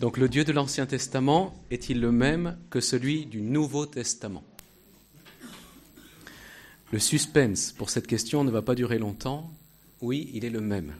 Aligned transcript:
Donc 0.00 0.16
le 0.16 0.30
Dieu 0.30 0.44
de 0.44 0.52
l'Ancien 0.52 0.86
Testament 0.86 1.54
est-il 1.70 2.00
le 2.00 2.10
même 2.10 2.56
que 2.70 2.80
celui 2.80 3.26
du 3.26 3.42
Nouveau 3.42 3.84
Testament? 3.84 4.42
Le 6.90 6.98
suspense 6.98 7.72
pour 7.72 7.90
cette 7.90 8.06
question 8.06 8.42
ne 8.42 8.50
va 8.50 8.62
pas 8.62 8.74
durer 8.74 8.98
longtemps. 8.98 9.52
Oui, 10.00 10.30
il 10.32 10.46
est 10.46 10.50
le 10.50 10.62
même. 10.62 10.94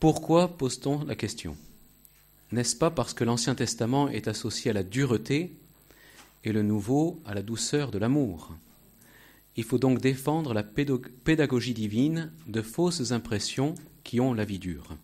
Pourquoi 0.00 0.56
pose-t-on 0.56 1.04
la 1.04 1.14
question? 1.14 1.58
N'est-ce 2.52 2.74
pas 2.74 2.90
parce 2.90 3.12
que 3.12 3.24
l'Ancien 3.24 3.54
Testament 3.54 4.08
est 4.08 4.26
associé 4.26 4.70
à 4.70 4.74
la 4.74 4.82
dureté 4.82 5.52
et 6.42 6.52
le 6.52 6.62
Nouveau 6.62 7.20
à 7.26 7.34
la 7.34 7.42
douceur 7.42 7.90
de 7.90 7.98
l'amour? 7.98 8.54
Il 9.56 9.64
faut 9.64 9.78
donc 9.78 10.00
défendre 10.00 10.54
la 10.54 10.62
pédagogie 10.62 11.74
divine 11.74 12.32
de 12.46 12.62
fausses 12.62 13.12
impressions 13.12 13.74
qui 14.04 14.20
ont 14.20 14.32
la 14.32 14.46
vie 14.46 14.58
dure. 14.58 14.96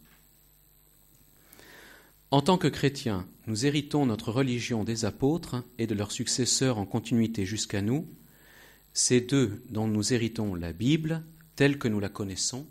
En 2.33 2.43
tant 2.43 2.59
que 2.59 2.69
chrétiens, 2.69 3.27
nous 3.49 3.67
héritons 3.67 4.07
notre 4.07 4.31
religion 4.31 4.85
des 4.85 5.05
apôtres 5.05 5.65
et 5.79 5.89
de 5.89 5.95
leurs 5.97 6.13
successeurs 6.13 6.79
en 6.79 6.87
continuité 6.87 7.45
jusqu'à 7.45 7.83
nous. 7.83 8.07
C'est 8.93 9.21
d'eux 9.21 9.65
dont 9.69 9.89
nous 9.89 10.13
héritons 10.13 10.55
la 10.55 10.73
Bible 10.73 11.25
telle 11.57 11.77
que 11.77 11.89
nous 11.89 11.99
la 11.99 12.09
connaissons, 12.09 12.67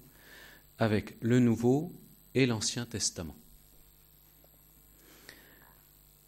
avec 0.77 1.17
le 1.21 1.39
Nouveau 1.39 1.91
et 2.35 2.45
l'Ancien 2.45 2.85
Testament. 2.85 3.35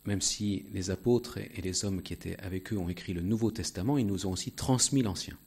Même 0.05 0.21
si 0.21 0.65
les 0.73 0.89
apôtres 0.89 1.37
et 1.37 1.61
les 1.61 1.85
hommes 1.85 2.01
qui 2.01 2.11
étaient 2.11 2.37
avec 2.37 2.73
eux 2.73 2.77
ont 2.77 2.89
écrit 2.89 3.13
le 3.13 3.21
Nouveau 3.21 3.51
Testament, 3.51 3.97
ils 3.97 4.05
nous 4.05 4.25
ont 4.25 4.31
aussi 4.31 4.51
transmis 4.51 5.03
l'Ancien. 5.03 5.37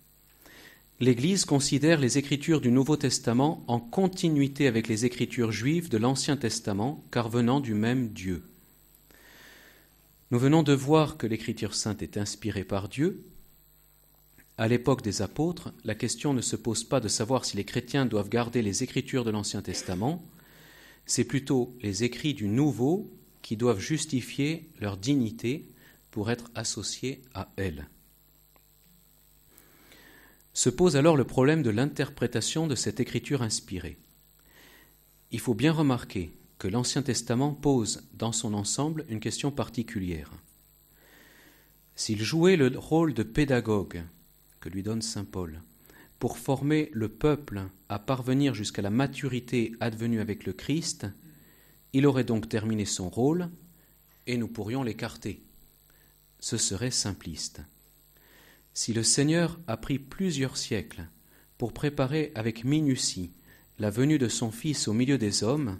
L'Église 1.01 1.45
considère 1.45 1.99
les 1.99 2.19
Écritures 2.19 2.61
du 2.61 2.71
Nouveau 2.71 2.97
Testament 2.97 3.65
en 3.67 3.81
continuité 3.81 4.69
avec 4.69 4.87
les 4.87 5.05
Écritures 5.05 5.51
juives 5.51 5.89
de 5.89 5.99
l'Ancien 5.99 6.37
Testament, 6.37 7.03
car 7.11 7.29
venant 7.29 7.59
du 7.59 7.75
même 7.75 8.11
Dieu. 8.11 8.45
Nous 10.31 10.39
venons 10.39 10.63
de 10.63 10.73
voir 10.73 11.17
que 11.17 11.27
l'Écriture 11.27 11.75
sainte 11.75 12.03
est 12.03 12.17
inspirée 12.17 12.63
par 12.63 12.89
Dieu. 12.89 13.25
À 14.57 14.69
l'époque 14.69 15.03
des 15.03 15.21
apôtres, 15.21 15.73
la 15.85 15.97
question 15.97 16.33
ne 16.33 16.41
se 16.41 16.55
pose 16.55 16.85
pas 16.85 17.01
de 17.01 17.09
savoir 17.09 17.45
si 17.45 17.57
les 17.57 17.65
chrétiens 17.65 18.07
doivent 18.07 18.29
garder 18.29 18.63
les 18.63 18.85
Écritures 18.85 19.25
de 19.25 19.33
l'Ancien 19.33 19.63
Testament, 19.63 20.25
c'est 21.07 21.25
plutôt 21.25 21.77
les 21.83 22.05
écrits 22.05 22.35
du 22.35 22.49
Nouveau 22.49 23.11
qui 23.43 23.57
doivent 23.57 23.81
justifier 23.81 24.69
leur 24.81 24.97
dignité 24.97 25.69
pour 26.11 26.31
être 26.31 26.51
associés 26.55 27.21
à 27.35 27.51
elles. 27.57 27.89
Se 30.55 30.71
pose 30.71 30.97
alors 30.97 31.17
le 31.17 31.25
problème 31.25 31.65
de 31.65 31.71
l'interprétation 31.71 32.69
de 32.69 32.77
cette 32.77 33.01
écriture 33.01 33.43
inspirée. 33.43 33.99
Il 35.33 35.41
faut 35.41 35.55
bien 35.55 35.73
remarquer 35.73 36.33
que 36.59 36.69
l'Ancien 36.69 37.03
Testament 37.03 37.53
pose 37.53 38.05
dans 38.15 38.31
son 38.31 38.55
ensemble 38.55 39.05
une 39.09 39.19
question 39.19 39.51
particulière. 39.51 40.31
S'il 41.97 42.23
jouait 42.23 42.57
le 42.57 42.69
rôle 42.79 43.15
de 43.15 43.25
pédagogue 43.25 44.05
que 44.61 44.69
lui 44.69 44.85
donne 44.85 45.03
Saint 45.03 45.25
Paul 45.25 45.61
pour 46.21 46.39
former 46.39 46.89
le 46.93 47.09
peuple 47.09 47.65
à 47.89 47.99
parvenir 47.99 48.55
jusqu'à 48.55 48.81
la 48.81 48.91
maturité 48.91 49.73
advenue 49.81 50.21
avec 50.21 50.47
le 50.47 50.53
Christ, 50.53 51.07
il 51.93 52.07
aurait 52.07 52.25
donc 52.25 52.49
terminé 52.49 52.85
son 52.85 53.11
rôle 53.11 53.51
et 54.29 54.37
nous 54.37 54.49
pourrions 54.49 54.85
l'écarter. 54.85 55.43
Ce 56.39 56.57
serait 56.57 56.93
simpliste. 56.93 57.61
Si 58.75 58.93
le 58.93 59.05
Seigneur 59.05 59.59
a 59.69 59.77
pris 59.77 60.01
plusieurs 60.01 60.57
siècles 60.57 61.07
pour 61.59 61.73
préparer 61.73 62.33
avec 62.35 62.65
minutie 62.65 63.31
la 63.79 63.89
venue 63.89 64.19
de 64.19 64.29
son 64.29 64.51
Fils 64.51 64.89
au 64.89 64.93
milieu 64.93 65.17
des 65.17 65.45
hommes, 65.45 65.79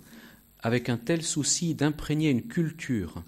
avec 0.61 0.89
un 0.89 0.97
tel 0.97 1.23
souci 1.23 1.75
d'imprégner 1.75 2.31
une 2.31 2.47
culture 2.47 3.25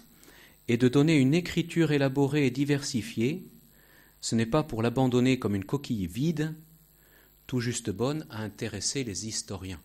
et 0.69 0.77
de 0.77 0.87
donner 0.87 1.17
une 1.17 1.33
écriture 1.33 1.91
élaborée 1.91 2.47
et 2.47 2.51
diversifiée, 2.51 3.45
ce 4.21 4.35
n'est 4.35 4.45
pas 4.45 4.63
pour 4.63 4.81
l'abandonner 4.81 5.37
comme 5.37 5.55
une 5.55 5.65
coquille 5.65 6.07
vide, 6.07 6.55
tout 7.45 7.59
juste 7.59 7.89
bonne 7.89 8.25
à 8.29 8.41
intéresser 8.41 9.03
les 9.03 9.27
historiens. 9.27 9.79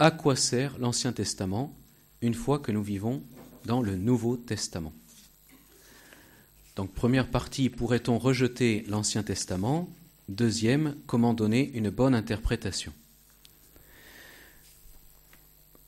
À 0.00 0.10
quoi 0.10 0.34
sert 0.34 0.78
l'Ancien 0.78 1.12
Testament 1.12 1.76
une 2.22 2.34
fois 2.34 2.58
que 2.58 2.72
nous 2.72 2.82
vivons 2.82 3.22
dans 3.64 3.82
le 3.82 3.96
Nouveau 3.96 4.36
Testament? 4.36 4.92
Donc 6.76 6.92
première 6.92 7.28
partie, 7.28 7.70
pourrait-on 7.70 8.18
rejeter 8.18 8.84
l'Ancien 8.88 9.22
Testament? 9.22 9.88
Deuxième, 10.28 10.96
comment 11.06 11.34
donner 11.34 11.70
une 11.74 11.90
bonne 11.90 12.14
interprétation? 12.14 12.92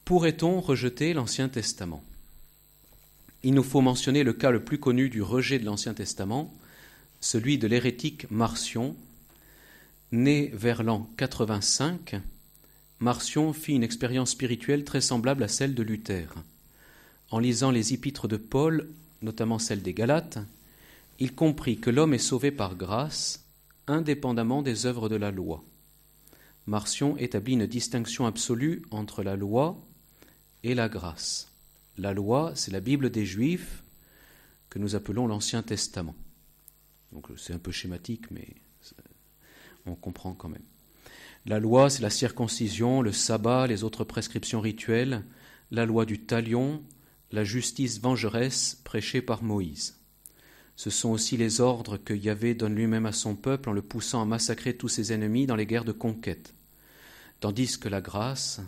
Pourrait-on 0.05 0.61
rejeter 0.61 1.13
l'Ancien 1.13 1.49
Testament? 1.49 2.05
Il 3.43 3.55
nous 3.55 3.65
faut 3.65 3.81
mentionner 3.81 4.23
le 4.23 4.33
cas 4.33 4.53
le 4.53 4.63
plus 4.63 4.79
connu 4.79 5.09
du 5.09 5.23
rejet 5.23 5.59
de 5.59 5.65
l'Ancien 5.65 5.95
Testament, 5.95 6.55
celui 7.21 7.59
de 7.59 7.67
l'hérétique 7.67 8.31
Marcion. 8.31 8.95
Né 10.13 10.53
vers 10.55 10.85
l'an 10.85 11.11
85, 11.17 12.21
Marcion 13.01 13.53
fit 13.53 13.75
une 13.75 13.83
expérience 13.83 14.31
spirituelle 14.31 14.85
très 14.85 15.01
semblable 15.01 15.43
à 15.43 15.49
celle 15.49 15.75
de 15.75 15.83
Luther. 15.83 16.33
En 17.33 17.41
lisant 17.41 17.73
les 17.73 17.93
épîtres 17.93 18.29
de 18.29 18.37
Paul, 18.37 18.89
notamment 19.23 19.59
celle 19.59 19.83
des 19.83 19.95
Galates, 19.95 20.39
il 21.19 21.35
comprit 21.35 21.79
que 21.79 21.91
l'homme 21.91 22.15
est 22.15 22.19
sauvé 22.19 22.51
par 22.51 22.77
grâce, 22.77 23.45
indépendamment 23.87 24.63
des 24.63 24.87
œuvres 24.87 25.09
de 25.09 25.17
la 25.17 25.31
loi. 25.31 25.65
Marcion 26.67 27.17
établit 27.17 27.55
une 27.55 27.67
distinction 27.67 28.27
absolue 28.27 28.83
entre 28.91 29.23
la 29.23 29.37
loi 29.37 29.77
et 30.63 30.75
la 30.75 30.89
grâce. 30.89 31.53
La 31.97 32.13
loi, 32.13 32.53
c'est 32.55 32.73
la 32.73 32.81
Bible 32.81 33.11
des 33.11 33.25
Juifs 33.25 33.83
que 34.69 34.79
nous 34.79 34.95
appelons 34.95 35.27
l'Ancien 35.27 35.63
Testament. 35.63 36.15
C'est 37.37 37.55
un 37.55 37.59
peu 37.59 37.73
schématique, 37.73 38.31
mais 38.31 38.49
on 39.87 39.95
comprend 39.95 40.35
quand 40.35 40.49
même. 40.49 40.65
La 41.47 41.61
loi, 41.61 41.89
c'est 41.89 42.03
la 42.03 42.11
circoncision, 42.11 43.01
le 43.01 43.13
sabbat, 43.13 43.69
les 43.69 43.85
autres 43.85 44.05
prescriptions 44.05 44.61
rituelles, 44.61 45.25
la 45.71 45.87
loi 45.87 46.05
du 46.05 46.21
talion, 46.21 46.83
la 47.31 47.45
justice 47.45 48.01
vengeresse 48.01 48.81
prêchée 48.85 49.23
par 49.23 49.45
Moïse. 49.45 49.97
Ce 50.77 50.91
sont 50.91 51.09
aussi 51.09 51.39
les 51.39 51.61
ordres 51.61 51.97
que 51.97 52.13
Yahvé 52.13 52.55
donne 52.55 52.75
lui-même 52.75 53.07
à 53.07 53.13
son 53.13 53.35
peuple 53.35 53.71
en 53.71 53.73
le 53.73 53.83
poussant 53.83 54.21
à 54.21 54.27
massacrer 54.27 54.77
tous 54.77 54.89
ses 54.89 55.13
ennemis 55.13 55.47
dans 55.47 55.57
les 55.57 55.67
guerres 55.67 55.87
de 55.87 55.93
conquête. 55.93 56.55
Tandis 57.41 57.79
que 57.79 57.89
la 57.89 58.03
grâce, 58.03 58.61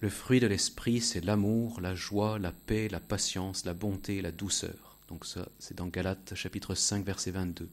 le 0.00 0.08
fruit 0.08 0.40
de 0.40 0.48
l'esprit, 0.48 1.00
c'est 1.00 1.24
l'amour, 1.24 1.80
la 1.80 1.94
joie, 1.94 2.38
la 2.38 2.52
paix, 2.52 2.88
la 2.88 3.00
patience, 3.00 3.64
la 3.64 3.74
bonté, 3.74 4.20
la 4.20 4.32
douceur. 4.32 4.98
Donc 5.08 5.24
ça, 5.24 5.48
c'est 5.58 5.76
dans 5.76 5.86
Galates 5.86 6.34
chapitre 6.34 6.74
5 6.74 7.04
verset 7.04 7.30
22. 7.30 7.68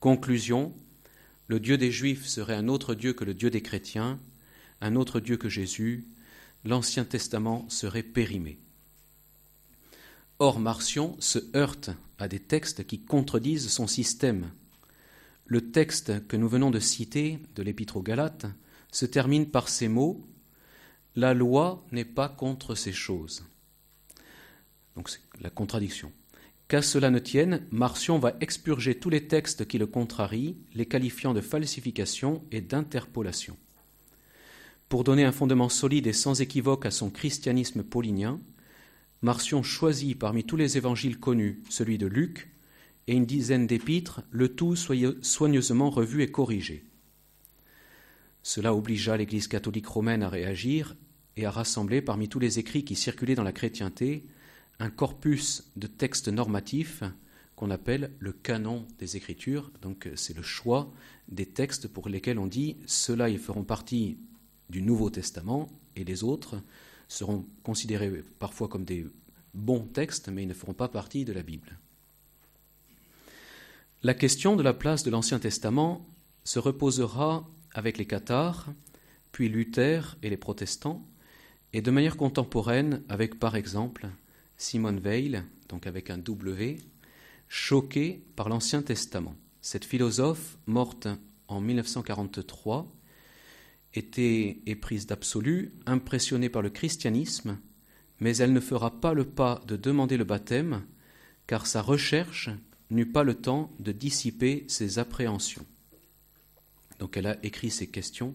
Conclusion, 0.00 0.74
le 1.48 1.60
Dieu 1.60 1.78
des 1.78 1.92
Juifs 1.92 2.26
serait 2.26 2.54
un 2.54 2.68
autre 2.68 2.94
Dieu 2.94 3.12
que 3.12 3.24
le 3.24 3.34
Dieu 3.34 3.50
des 3.50 3.62
chrétiens, 3.62 4.18
un 4.80 4.96
autre 4.96 5.20
Dieu 5.20 5.36
que 5.36 5.48
Jésus, 5.48 6.06
l'Ancien 6.64 7.04
Testament 7.04 7.68
serait 7.68 8.02
périmé. 8.02 8.58
Or, 10.38 10.60
Marcion 10.60 11.16
se 11.18 11.38
heurte 11.56 11.90
à 12.18 12.28
des 12.28 12.40
textes 12.40 12.86
qui 12.86 13.00
contredisent 13.00 13.68
son 13.68 13.86
système. 13.86 14.50
Le 15.46 15.70
texte 15.70 16.26
que 16.26 16.36
nous 16.36 16.48
venons 16.48 16.70
de 16.70 16.78
citer 16.78 17.38
de 17.54 17.62
l'Épître 17.62 17.96
aux 17.96 18.02
Galates 18.02 18.46
se 18.92 19.06
termine 19.06 19.46
par 19.46 19.68
ces 19.68 19.88
mots 19.88 20.26
La 21.14 21.32
loi 21.32 21.86
n'est 21.90 22.04
pas 22.04 22.28
contre 22.28 22.74
ces 22.74 22.92
choses. 22.92 23.44
Donc 24.94 25.08
c'est 25.08 25.20
la 25.40 25.48
contradiction. 25.48 26.12
Qu'à 26.68 26.82
cela 26.82 27.10
ne 27.10 27.18
tienne, 27.18 27.62
Marcion 27.70 28.18
va 28.18 28.34
expurger 28.40 28.98
tous 28.98 29.08
les 29.08 29.28
textes 29.28 29.66
qui 29.66 29.78
le 29.78 29.86
contrarient, 29.86 30.56
les 30.74 30.86
qualifiant 30.86 31.32
de 31.32 31.40
falsification 31.40 32.42
et 32.50 32.60
d'interpolation. 32.60 33.56
Pour 34.88 35.04
donner 35.04 35.24
un 35.24 35.32
fondement 35.32 35.68
solide 35.68 36.06
et 36.06 36.12
sans 36.12 36.40
équivoque 36.42 36.84
à 36.84 36.90
son 36.90 37.08
christianisme 37.08 37.82
paulinien, 37.82 38.40
Marcion 39.22 39.62
choisit 39.62 40.18
parmi 40.18 40.44
tous 40.44 40.56
les 40.56 40.76
évangiles 40.76 41.18
connus 41.18 41.62
celui 41.68 41.98
de 41.98 42.06
Luc 42.06 42.50
et 43.06 43.14
une 43.14 43.26
dizaine 43.26 43.66
d'épîtres, 43.66 44.22
le 44.30 44.48
tout 44.54 44.76
soigneusement 44.76 45.90
revu 45.90 46.22
et 46.22 46.30
corrigé. 46.30 46.84
Cela 48.42 48.74
obligea 48.74 49.16
l'Église 49.16 49.48
catholique 49.48 49.86
romaine 49.86 50.22
à 50.22 50.28
réagir 50.28 50.96
et 51.36 51.46
à 51.46 51.50
rassembler 51.50 52.02
parmi 52.02 52.28
tous 52.28 52.38
les 52.38 52.58
écrits 52.58 52.84
qui 52.84 52.94
circulaient 52.94 53.34
dans 53.34 53.42
la 53.42 53.52
chrétienté 53.52 54.26
un 54.78 54.90
corpus 54.90 55.70
de 55.76 55.86
textes 55.86 56.28
normatifs 56.28 57.02
qu'on 57.56 57.70
appelle 57.70 58.12
le 58.18 58.32
canon 58.32 58.86
des 58.98 59.16
Écritures. 59.16 59.72
Donc 59.80 60.08
c'est 60.14 60.36
le 60.36 60.42
choix 60.42 60.92
des 61.28 61.46
textes 61.46 61.88
pour 61.88 62.08
lesquels 62.08 62.38
on 62.38 62.46
dit 62.46 62.76
ceux-là 62.86 63.30
ils 63.30 63.38
feront 63.38 63.64
partie 63.64 64.18
du 64.68 64.82
Nouveau 64.82 65.10
Testament 65.10 65.68
et 65.96 66.04
les 66.04 66.22
autres 66.22 66.62
seront 67.08 67.46
considérés 67.62 68.10
parfois 68.38 68.68
comme 68.68 68.84
des 68.84 69.06
bons 69.54 69.86
textes, 69.86 70.28
mais 70.28 70.42
ils 70.42 70.48
ne 70.48 70.54
feront 70.54 70.74
pas 70.74 70.88
partie 70.88 71.24
de 71.24 71.32
la 71.32 71.42
Bible. 71.42 71.78
La 74.02 74.14
question 74.14 74.56
de 74.56 74.62
la 74.62 74.74
place 74.74 75.02
de 75.02 75.10
l'Ancien 75.10 75.38
Testament 75.38 76.06
se 76.44 76.58
reposera 76.58 77.48
avec 77.72 77.98
les 77.98 78.06
cathares, 78.06 78.72
puis 79.32 79.48
Luther 79.48 80.16
et 80.22 80.30
les 80.30 80.36
protestants, 80.36 81.04
et 81.72 81.82
de 81.82 81.90
manière 81.90 82.16
contemporaine 82.16 83.02
avec 83.08 83.38
par 83.38 83.56
exemple 83.56 84.08
Simone 84.56 85.00
Weil, 85.00 85.44
donc 85.68 85.86
avec 85.86 86.10
un 86.10 86.18
W, 86.18 86.78
choquée 87.48 88.22
par 88.36 88.48
l'Ancien 88.48 88.82
Testament. 88.82 89.34
Cette 89.60 89.84
philosophe, 89.84 90.56
morte 90.66 91.08
en 91.48 91.60
1943, 91.60 92.95
était 93.96 94.58
éprise 94.66 95.06
d'absolu, 95.06 95.72
impressionnée 95.86 96.48
par 96.48 96.62
le 96.62 96.70
christianisme, 96.70 97.58
mais 98.20 98.36
elle 98.36 98.52
ne 98.52 98.60
fera 98.60 99.00
pas 99.00 99.14
le 99.14 99.24
pas 99.24 99.62
de 99.66 99.76
demander 99.76 100.16
le 100.16 100.24
baptême, 100.24 100.84
car 101.46 101.66
sa 101.66 101.82
recherche 101.82 102.50
n'eut 102.90 103.10
pas 103.10 103.24
le 103.24 103.34
temps 103.34 103.72
de 103.78 103.92
dissiper 103.92 104.64
ses 104.68 104.98
appréhensions. 104.98 105.66
Donc 106.98 107.16
elle 107.16 107.26
a 107.26 107.44
écrit 107.44 107.70
ces 107.70 107.86
questions 107.86 108.34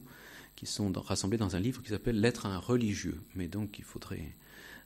qui 0.56 0.66
sont 0.66 0.92
rassemblées 0.92 1.38
dans 1.38 1.56
un 1.56 1.60
livre 1.60 1.82
qui 1.82 1.90
s'appelle 1.90 2.20
L'être 2.20 2.46
à 2.46 2.50
un 2.50 2.58
religieux. 2.58 3.22
Mais 3.36 3.48
donc 3.48 3.80
il 3.80 3.86
faudrait 3.86 4.36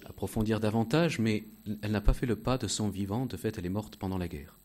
approfondir 0.05 0.59
davantage, 0.59 1.19
mais 1.19 1.45
elle 1.81 1.91
n'a 1.91 2.01
pas 2.01 2.13
fait 2.13 2.25
le 2.25 2.35
pas 2.35 2.57
de 2.57 2.67
son 2.67 2.89
vivant, 2.89 3.25
de 3.25 3.37
fait 3.37 3.57
elle 3.57 3.65
est 3.65 3.69
morte 3.69 3.97
pendant 3.97 4.17
la 4.17 4.27
guerre. 4.27 4.57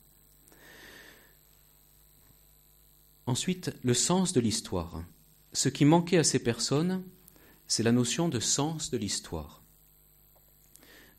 Ensuite, 3.27 3.73
le 3.83 3.95
sens 3.95 4.33
de 4.33 4.41
l'histoire. 4.41 5.03
Ce 5.53 5.69
qui 5.69 5.85
manquait 5.85 6.19
à 6.19 6.25
ces 6.25 6.39
personnes, 6.39 7.03
c'est 7.67 7.83
la 7.83 7.93
notion 7.93 8.29
de 8.29 8.41
sens 8.41 8.91
de 8.91 8.99
l'histoire. 8.99 9.63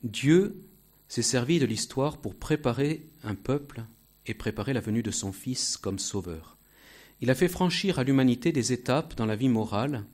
Dieu 0.04 0.64
s'est 1.08 1.22
servi 1.22 1.60
de 1.60 1.66
l'histoire 1.66 2.18
pour 2.18 2.36
préparer 2.36 3.06
un 3.24 3.36
peuple 3.36 3.84
et 4.26 4.34
préparer 4.34 4.74
la 4.74 4.80
venue 4.80 5.04
de 5.04 5.12
son 5.12 5.32
Fils 5.34 5.78
comme 5.78 6.00
sauveur. 6.00 6.58
Il 7.20 7.30
a 7.30 7.36
fait 7.36 7.48
franchir 7.48 8.00
à 8.00 8.04
l'humanité 8.04 8.52
des 8.52 8.74
étapes 8.74 9.16
dans 9.16 9.26
la 9.26 9.36
vie 9.36 9.50
morale, 9.50 10.06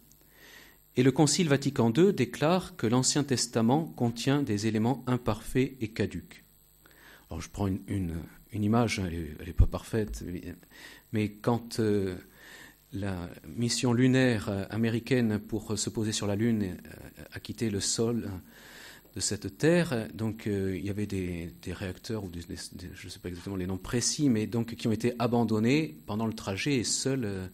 et 0.95 1.03
le 1.03 1.11
Concile 1.11 1.47
Vatican 1.47 1.93
II 1.95 2.11
déclare 2.11 2.75
que 2.75 2.87
l'Ancien 2.87 3.23
Testament 3.23 3.85
contient 3.95 4.41
des 4.41 4.65
éléments 4.65 5.03
imparfaits 5.05 5.77
et 5.79 5.89
caducs. 5.89 6.43
Alors 7.29 7.39
je 7.39 7.49
prends 7.49 7.67
une, 7.67 8.15
image, 8.51 8.99
elle 8.99 9.37
n'est 9.45 9.53
pas 9.53 9.67
parfaite, 9.67 10.25
mais 11.13 11.29
quand 11.29 11.79
euh, 11.79 12.17
la 12.99 13.29
mission 13.47 13.93
lunaire 13.93 14.67
américaine 14.69 15.39
pour 15.39 15.77
se 15.77 15.89
poser 15.89 16.11
sur 16.11 16.27
la 16.27 16.35
Lune 16.35 16.63
euh, 16.63 17.23
a 17.33 17.39
quitté 17.39 17.69
le 17.69 17.79
sol, 17.79 18.29
de 19.17 19.21
cette 19.21 19.57
terre. 19.57 20.07
Donc 20.13 20.45
euh, 20.45 20.77
il 20.77 20.85
y 20.85 20.91
avait 20.91 21.07
des, 21.07 21.51
réacteurs, 21.67 22.23
ou 22.23 22.29
je 22.31 22.53
ne 22.53 23.09
sais 23.09 23.19
pas 23.19 23.29
exactement 23.29 23.55
les 23.55 23.65
noms 23.65 23.79
précis, 23.79 24.29
mais 24.29 24.45
donc 24.45 24.75
qui 24.75 24.87
ont 24.87 24.91
été 24.91 25.13
abandonnés 25.17 25.97
pendant 26.05 26.27
le 26.27 26.33
trajet 26.33 26.75
et 26.75 26.83
seule 26.83 27.25
euh, 27.25 27.47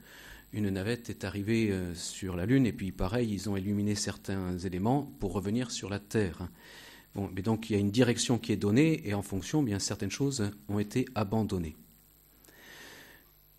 une 0.51 0.69
navette 0.69 1.09
est 1.09 1.23
arrivée 1.23 1.71
euh, 1.71 1.95
sur 1.95 2.35
la 2.35 2.45
Lune. 2.45 2.65
Et 2.65 2.73
puis 2.73 2.91
pareil, 2.91 3.31
ils 3.31 3.49
ont 3.49 3.55
illuminé 3.55 3.95
certains 3.95 4.57
éléments 4.57 5.09
pour 5.19 5.31
revenir 5.31 5.71
sur 5.71 5.89
la 5.89 5.99
Terre. 5.99 6.49
Mais 7.15 7.41
donc 7.41 7.69
il 7.69 7.73
y 7.73 7.75
a 7.77 7.79
une 7.79 7.91
direction 7.91 8.37
qui 8.39 8.51
est 8.51 8.57
donnée 8.57 9.07
et 9.07 9.13
en 9.13 9.21
fonction, 9.21 9.63
bien 9.63 9.79
certaines 9.79 10.11
choses 10.11 10.51
ont 10.67 10.79
été 10.79 11.05
abandonnées. 11.15 11.77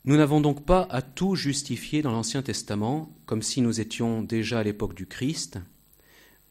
Nous 0.07 0.19
n'avons 0.19 0.43
donc 0.43 0.67
pas 0.67 0.87
à 0.91 1.01
tout 1.01 1.35
justifier 1.35 2.03
dans 2.03 2.13
l'Ancien 2.13 2.43
Testament 2.43 3.11
comme 3.25 3.41
si 3.41 3.63
nous 3.63 3.81
étions 3.81 4.23
déjà 4.23 4.59
à 4.59 4.63
l'époque 4.63 4.95
du 4.95 5.07
Christ 5.07 5.59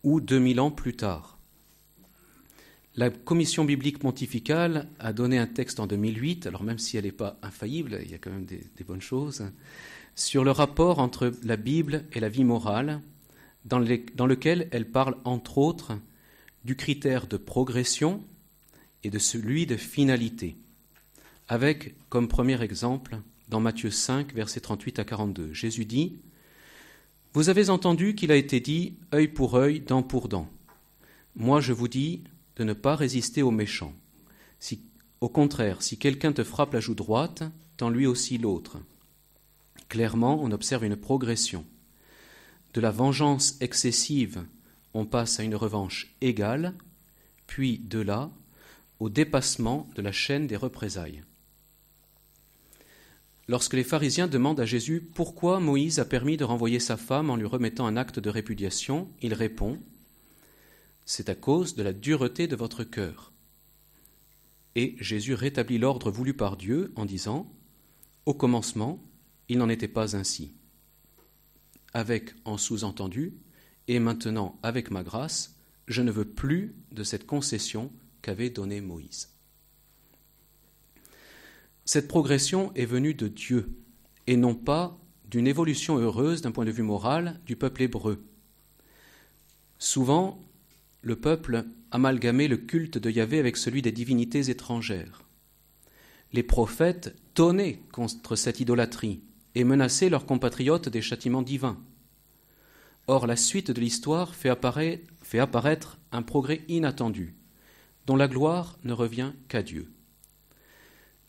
ou 0.01 0.21
2000 0.21 0.59
ans 0.59 0.71
plus 0.71 0.95
tard. 0.95 1.37
La 2.95 3.11
commission 3.11 3.63
biblique 3.63 3.99
pontificale 3.99 4.87
a 4.97 5.13
donné 5.13 5.37
un 5.37 5.45
texte 5.45 5.79
en 5.79 5.85
2008, 5.85 6.47
alors 6.47 6.63
même 6.63 6.79
si 6.79 6.97
elle 6.97 7.05
n'est 7.05 7.11
pas 7.11 7.37
infaillible, 7.43 7.99
il 8.03 8.09
y 8.09 8.15
a 8.15 8.17
quand 8.17 8.31
même 8.31 8.45
des, 8.45 8.83
bonnes 8.87 9.01
choses, 9.01 9.45
sur 10.15 10.43
le 10.43 10.51
rapport 10.51 10.97
entre 10.97 11.31
la 11.43 11.55
Bible 11.55 12.05
et 12.11 12.19
la 12.19 12.29
vie 12.29 12.43
morale, 12.43 13.01
dans, 13.65 13.83
dans 14.15 14.27
lequel 14.27 14.67
elle 14.71 14.89
parle 14.89 15.15
entre 15.25 15.59
autres 15.59 15.93
du 16.65 16.75
critère 16.75 17.27
de 17.27 17.37
progression 17.37 18.23
et 19.03 19.11
de 19.11 19.19
celui 19.19 19.67
de 19.67 19.77
finalité, 19.77 20.55
avec 21.47 21.93
comme 22.09 22.27
premier 22.27 22.59
exemple 22.63 23.19
dans 23.53 23.59
Matthieu 23.59 23.91
5, 23.91 24.33
versets 24.33 24.61
38 24.61 24.97
à 24.97 25.05
42. 25.05 25.53
Jésus 25.53 25.85
dit 25.85 26.17
Vous 27.33 27.49
avez 27.49 27.69
entendu 27.69 28.15
qu'il 28.15 28.31
a 28.31 28.35
été 28.35 28.59
dit 28.59 28.95
œil 29.13 29.27
pour 29.27 29.53
œil, 29.53 29.79
dent 29.79 30.01
pour 30.01 30.27
dent. 30.27 30.49
Moi 31.35 31.61
je 31.61 31.71
vous 31.71 31.87
dis 31.87 32.23
de 32.55 32.63
ne 32.63 32.73
pas 32.73 32.95
résister 32.95 33.43
aux 33.43 33.51
méchants. 33.51 33.93
Au 35.21 35.29
contraire, 35.29 35.83
si 35.83 35.99
quelqu'un 35.99 36.33
te 36.33 36.43
frappe 36.43 36.73
la 36.73 36.79
joue 36.79 36.95
droite, 36.95 37.43
tends 37.77 37.91
lui 37.91 38.07
aussi 38.07 38.39
l'autre. 38.39 38.79
Clairement, 39.87 40.41
on 40.41 40.51
observe 40.51 40.83
une 40.83 40.95
progression. 40.95 41.63
De 42.73 42.81
la 42.81 42.89
vengeance 42.89 43.55
excessive, 43.61 44.43
on 44.95 45.05
passe 45.05 45.39
à 45.39 45.43
une 45.43 45.55
revanche 45.55 46.15
égale, 46.21 46.73
puis 47.45 47.77
de 47.77 47.99
là 47.99 48.31
au 48.99 49.09
dépassement 49.09 49.87
de 49.95 50.01
la 50.01 50.11
chaîne 50.11 50.47
des 50.47 50.57
représailles. 50.57 51.23
Lorsque 53.47 53.73
les 53.73 53.83
pharisiens 53.83 54.27
demandent 54.27 54.59
à 54.59 54.65
Jésus 54.65 55.01
pourquoi 55.01 55.59
Moïse 55.59 55.99
a 55.99 56.05
permis 56.05 56.37
de 56.37 56.43
renvoyer 56.43 56.79
sa 56.79 56.97
femme 56.97 57.29
en 57.29 57.35
lui 57.35 57.45
remettant 57.45 57.85
un 57.85 57.97
acte 57.97 58.19
de 58.19 58.29
répudiation, 58.29 59.09
il 59.21 59.33
répond 59.33 59.79
c'est 61.05 61.29
à 61.29 61.35
cause 61.35 61.75
de 61.75 61.83
la 61.83 61.93
dureté 61.93 62.47
de 62.47 62.55
votre 62.55 62.83
cœur. 62.83 63.31
Et 64.75 64.95
Jésus 64.99 65.33
rétablit 65.33 65.77
l'ordre 65.77 66.11
voulu 66.11 66.33
par 66.33 66.57
Dieu 66.57 66.91
en 66.95 67.05
disant 67.05 67.51
Au 68.25 68.33
commencement, 68.33 69.03
il 69.49 69.57
n'en 69.57 69.69
était 69.69 69.87
pas 69.87 70.15
ainsi. 70.15 70.53
Avec 71.93 72.33
en 72.45 72.57
sous-entendu, 72.57 73.33
et 73.87 73.99
maintenant 73.99 74.57
avec 74.63 74.89
ma 74.89 75.03
grâce, 75.03 75.55
je 75.87 76.01
ne 76.01 76.11
veux 76.11 76.25
plus 76.25 76.75
de 76.91 77.03
cette 77.03 77.25
concession 77.25 77.91
qu'avait 78.21 78.49
donnée 78.49 78.81
Moïse. 78.81 79.32
Cette 81.85 82.07
progression 82.07 82.71
est 82.75 82.85
venue 82.85 83.13
de 83.13 83.27
Dieu 83.27 83.75
et 84.27 84.37
non 84.37 84.55
pas 84.55 84.97
d'une 85.29 85.47
évolution 85.47 85.97
heureuse 85.97 86.41
d'un 86.41 86.51
point 86.51 86.65
de 86.65 86.71
vue 86.71 86.83
moral 86.83 87.39
du 87.45 87.55
peuple 87.55 87.83
hébreu. 87.83 88.23
Souvent, 89.79 90.39
le 91.01 91.17
peuple 91.17 91.65
amalgamait 91.91 92.47
le 92.47 92.55
culte 92.55 92.97
de 92.97 93.09
Yahvé 93.09 93.39
avec 93.39 93.57
celui 93.57 93.81
des 93.81 93.91
divinités 93.91 94.49
étrangères. 94.49 95.23
Les 96.31 96.43
prophètes 96.43 97.15
tonnaient 97.33 97.79
contre 97.91 98.37
cette 98.37 98.61
idolâtrie 98.61 99.21
et 99.55 99.65
menaçaient 99.65 100.09
leurs 100.09 100.25
compatriotes 100.25 100.87
des 100.87 101.01
châtiments 101.01 101.41
divins. 101.41 101.77
Or, 103.07 103.27
la 103.27 103.35
suite 103.35 103.71
de 103.71 103.81
l'histoire 103.81 104.33
fait 104.33 104.49
apparaître, 104.49 105.97
un 106.13 106.21
progrès 106.21 106.61
inattendu, 106.69 107.35
dont 108.05 108.15
la 108.15 108.29
gloire 108.29 108.79
ne 108.85 108.93
revient 108.93 109.33
qu'à 109.49 109.61
Dieu. 109.61 109.91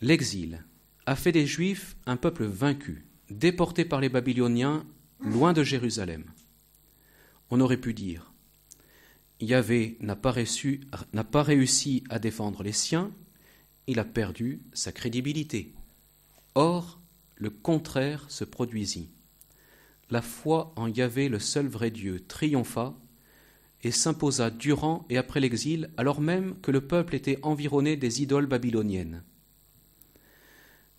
L'exil 0.06 0.62
a 1.06 1.16
fait 1.16 1.32
des 1.32 1.46
Juifs 1.46 1.96
un 2.04 2.18
peuple 2.18 2.44
vaincu, 2.44 3.06
déporté 3.30 3.86
par 3.86 4.02
les 4.02 4.10
Babyloniens 4.10 4.84
loin 5.20 5.54
de 5.54 5.62
Jérusalem. 5.62 6.24
On 7.48 7.58
aurait 7.58 7.78
pu 7.78 7.94
dire 7.94 8.34
Yahvé 9.40 9.96
n'a 10.00 10.14
pas, 10.14 11.42
réussi 11.42 12.04
à 12.10 12.18
défendre 12.18 12.62
les 12.62 12.72
siens, 12.72 13.12
il 13.86 13.98
a 13.98 14.04
perdu 14.04 14.60
sa 14.74 14.92
crédibilité. 14.92 15.72
Or, 16.54 17.00
le 17.36 17.48
contraire 17.48 18.26
se 18.28 18.44
produisit. 18.44 19.08
La 20.10 20.20
foi 20.20 20.74
en 20.76 20.86
Yahvé, 20.86 21.30
le 21.30 21.38
seul 21.38 21.66
vrai 21.66 21.90
Dieu, 21.90 22.22
triompha 22.28 22.94
et 23.82 23.90
s'imposa 23.90 24.50
durant 24.50 25.06
et 25.08 25.16
après 25.16 25.40
l'exil, 25.40 25.88
alors 25.96 26.20
même 26.20 26.60
que 26.60 26.70
le 26.70 26.82
peuple 26.82 27.14
était 27.14 27.38
environné 27.42 27.96
des 27.96 28.20
idoles 28.20 28.44
babyloniennes. 28.44 29.22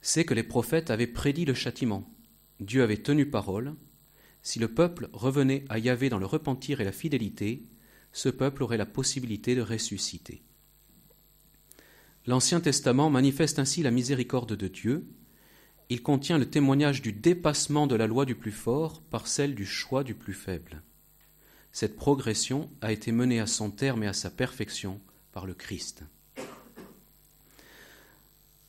C'est 0.08 0.24
que 0.24 0.36
les 0.36 0.44
prophètes 0.44 0.92
avaient 0.92 1.08
prédit 1.08 1.46
le 1.46 1.56
châtiment. 1.56 2.08
Dieu 2.60 2.84
avait 2.84 3.02
tenu 3.02 3.26
parole. 3.26 3.74
Si 4.44 4.60
le 4.60 4.68
peuple 4.68 5.10
revenait 5.14 5.66
à 5.68 5.80
Yahvé 5.80 6.10
dans 6.10 6.20
le 6.20 6.28
repentir 6.28 6.80
et 6.80 6.84
la 6.84 6.92
fidélité, 6.92 7.64
ce 8.14 8.30
peuple 8.30 8.62
aurait 8.62 8.78
la 8.78 8.86
possibilité 8.86 9.56
de 9.56 9.64
ressusciter. 9.64 10.44
L'Ancien 12.28 12.60
Testament 12.60 13.10
manifeste 13.10 13.58
ainsi 13.58 13.82
la 13.82 13.90
miséricorde 13.90 14.56
de 14.56 14.68
Dieu. 14.68 15.08
Il 15.90 16.04
contient 16.04 16.38
le 16.38 16.52
témoignage 16.52 17.02
du 17.02 17.12
dépassement 17.12 17.88
de 17.88 17.96
la 17.96 18.06
loi 18.06 18.26
du 18.26 18.36
plus 18.36 18.52
fort 18.52 19.02
par 19.02 19.26
celle 19.26 19.56
du 19.56 19.66
choix 19.66 20.04
du 20.04 20.14
plus 20.14 20.36
faible. 20.36 20.84
Cette 21.72 21.96
progression 21.96 22.70
a 22.82 22.92
été 22.92 23.12
menée 23.12 23.40
à 23.40 23.48
son 23.48 23.72
terme 23.72 24.04
et 24.04 24.08
à 24.08 24.14
sa 24.14 24.30
perfection 24.30 25.02
par 25.32 25.48
le 25.48 25.56
Christ. 25.56 26.04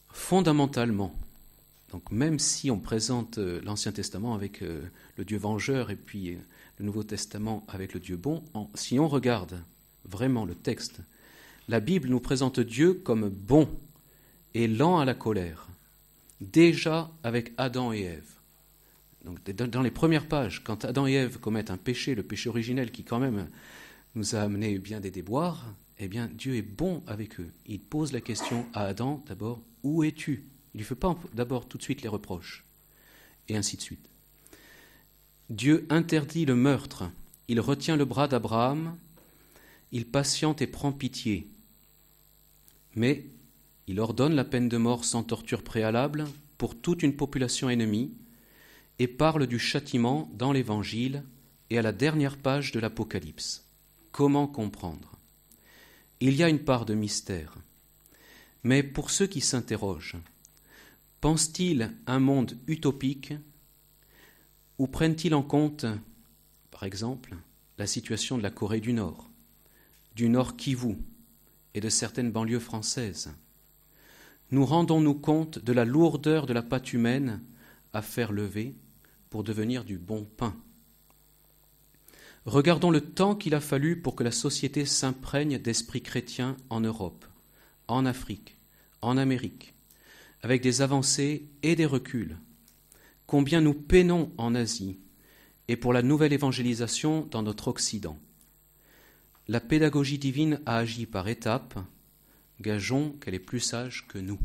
Fondamentalement, 0.08 1.14
donc 1.92 2.10
même 2.10 2.38
si 2.38 2.70
on 2.70 2.78
présente 2.78 3.38
euh, 3.38 3.60
l'Ancien 3.64 3.92
Testament 3.92 4.34
avec 4.34 4.62
euh, 4.62 4.82
le 5.16 5.24
Dieu 5.24 5.38
vengeur 5.38 5.90
et 5.90 5.96
puis 5.96 6.34
euh, 6.34 6.38
le 6.78 6.84
Nouveau 6.84 7.04
Testament 7.04 7.64
avec 7.68 7.94
le 7.94 8.00
Dieu 8.00 8.16
bon, 8.16 8.42
si 8.74 8.98
on 8.98 9.08
regarde 9.08 9.62
vraiment 10.04 10.44
le 10.44 10.54
texte, 10.54 11.00
la 11.68 11.80
Bible 11.80 12.08
nous 12.08 12.20
présente 12.20 12.60
Dieu 12.60 12.94
comme 12.94 13.28
bon 13.28 13.68
et 14.54 14.68
lent 14.68 14.98
à 14.98 15.04
la 15.04 15.14
colère, 15.14 15.68
déjà 16.40 17.10
avec 17.22 17.52
Adam 17.56 17.92
et 17.92 18.02
Ève. 18.02 18.32
Donc, 19.24 19.42
dans 19.50 19.82
les 19.82 19.90
premières 19.90 20.28
pages, 20.28 20.62
quand 20.62 20.84
Adam 20.84 21.08
et 21.08 21.14
Ève 21.14 21.38
commettent 21.40 21.72
un 21.72 21.76
péché, 21.76 22.14
le 22.14 22.22
péché 22.22 22.48
originel 22.48 22.92
qui 22.92 23.02
quand 23.02 23.18
même 23.18 23.48
nous 24.14 24.36
a 24.36 24.40
amené 24.40 24.78
bien 24.78 25.00
des 25.00 25.10
déboires, 25.10 25.74
eh 25.98 26.08
bien 26.08 26.30
Dieu 26.32 26.54
est 26.54 26.62
bon 26.62 27.02
avec 27.06 27.40
eux. 27.40 27.50
Il 27.66 27.80
pose 27.80 28.12
la 28.12 28.20
question 28.20 28.66
à 28.72 28.84
Adam 28.84 29.24
d'abord, 29.26 29.60
où 29.82 30.04
es-tu? 30.04 30.44
Il 30.76 30.80
ne 30.80 30.84
fait 30.84 30.94
pas 30.94 31.16
d'abord 31.32 31.66
tout 31.66 31.78
de 31.78 31.82
suite 31.82 32.02
les 32.02 32.08
reproches, 32.08 32.62
et 33.48 33.56
ainsi 33.56 33.78
de 33.78 33.82
suite. 33.82 34.10
Dieu 35.48 35.86
interdit 35.88 36.44
le 36.44 36.54
meurtre, 36.54 37.10
il 37.48 37.60
retient 37.60 37.96
le 37.96 38.04
bras 38.04 38.28
d'Abraham, 38.28 38.94
il 39.90 40.04
patiente 40.04 40.60
et 40.60 40.66
prend 40.66 40.92
pitié, 40.92 41.48
mais 42.94 43.24
il 43.86 44.00
ordonne 44.00 44.34
la 44.34 44.44
peine 44.44 44.68
de 44.68 44.76
mort 44.76 45.06
sans 45.06 45.22
torture 45.22 45.62
préalable 45.62 46.26
pour 46.58 46.78
toute 46.78 47.02
une 47.02 47.16
population 47.16 47.70
ennemie 47.70 48.12
et 48.98 49.08
parle 49.08 49.46
du 49.46 49.58
châtiment 49.58 50.30
dans 50.34 50.52
l'Évangile 50.52 51.22
et 51.70 51.78
à 51.78 51.82
la 51.82 51.92
dernière 51.92 52.36
page 52.36 52.72
de 52.72 52.80
l'Apocalypse. 52.80 53.64
Comment 54.12 54.46
comprendre? 54.46 55.12
Il 56.20 56.34
y 56.34 56.42
a 56.42 56.50
une 56.50 56.64
part 56.64 56.84
de 56.84 56.92
mystère. 56.92 57.54
Mais 58.62 58.82
pour 58.82 59.10
ceux 59.10 59.26
qui 59.26 59.40
s'interrogent, 59.40 60.16
pensent-ils 61.20 61.92
un 62.06 62.18
monde 62.18 62.56
utopique 62.66 63.34
ou 64.78 64.86
prennent-ils 64.86 65.34
en 65.34 65.42
compte, 65.42 65.86
par 66.70 66.82
exemple, 66.82 67.34
la 67.78 67.86
situation 67.86 68.36
de 68.36 68.42
la 68.42 68.50
Corée 68.50 68.80
du 68.80 68.92
Nord, 68.92 69.30
du 70.14 70.28
Nord 70.28 70.56
Kivu 70.56 70.96
et 71.74 71.80
de 71.80 71.88
certaines 71.88 72.30
banlieues 72.30 72.60
françaises? 72.60 73.32
Nous 74.50 74.64
rendons-nous 74.64 75.14
compte 75.14 75.58
de 75.58 75.72
la 75.72 75.84
lourdeur 75.84 76.46
de 76.46 76.52
la 76.52 76.62
pâte 76.62 76.92
humaine 76.92 77.40
à 77.92 78.02
faire 78.02 78.32
lever 78.32 78.74
pour 79.30 79.42
devenir 79.42 79.84
du 79.84 79.98
bon 79.98 80.24
pain? 80.36 80.54
Regardons 82.44 82.92
le 82.92 83.00
temps 83.00 83.34
qu'il 83.34 83.56
a 83.56 83.60
fallu 83.60 84.00
pour 84.00 84.14
que 84.14 84.22
la 84.22 84.30
société 84.30 84.86
s'imprègne 84.86 85.58
d'esprit 85.58 86.00
chrétien 86.00 86.56
en 86.70 86.80
Europe, 86.80 87.24
en 87.88 88.06
Afrique, 88.06 88.56
en 89.02 89.16
Amérique, 89.16 89.74
avec 90.42 90.62
des 90.62 90.82
avancées 90.82 91.46
et 91.62 91.76
des 91.76 91.86
reculs, 91.86 92.38
combien 93.26 93.60
nous 93.60 93.74
peinons 93.74 94.32
en 94.38 94.54
Asie 94.54 94.98
et 95.68 95.76
pour 95.76 95.92
la 95.92 96.02
nouvelle 96.02 96.32
évangélisation 96.32 97.26
dans 97.30 97.42
notre 97.42 97.68
Occident. 97.68 98.18
La 99.48 99.60
pédagogie 99.60 100.18
divine 100.18 100.60
a 100.66 100.78
agi 100.78 101.06
par 101.06 101.28
étapes, 101.28 101.78
gageons 102.60 103.10
qu'elle 103.20 103.34
est 103.34 103.38
plus 103.38 103.60
sage 103.60 104.06
que 104.08 104.18
nous. 104.18 104.38